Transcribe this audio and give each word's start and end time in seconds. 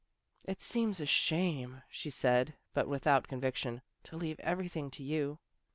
"It 0.51 0.63
seems 0.63 0.99
a 0.99 1.05
shame," 1.05 1.83
she 1.87 2.09
said, 2.09 2.55
but 2.73 2.87
without 2.87 3.27
conviction," 3.27 3.83
to 4.05 4.17
leave 4.17 4.39
everything 4.39 4.89
to 4.89 5.03
you." 5.03 5.37